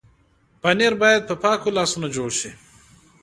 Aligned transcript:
پنېر 0.61 0.93
باید 1.01 1.21
په 1.29 1.35
پاکو 1.43 1.75
لاسونو 1.77 2.07
جوړ 2.15 2.29
شي. 2.39 2.51